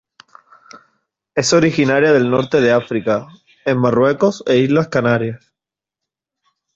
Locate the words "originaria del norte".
1.53-2.59